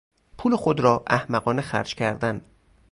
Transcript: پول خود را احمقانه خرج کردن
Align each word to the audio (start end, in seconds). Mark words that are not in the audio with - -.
پول 0.37 0.55
خود 0.55 0.79
را 0.79 1.03
احمقانه 1.07 1.61
خرج 1.61 1.95
کردن 1.95 2.41